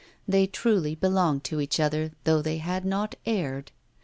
They 0.27 0.47
truly 0.47 0.95
belonged 0.95 1.43
to 1.43 1.61
each 1.61 1.79
other, 1.79 2.11
though 2.23 2.41
they 2.41 2.57
had 2.57 2.85
not 2.85 3.13
erred. 3.27 3.71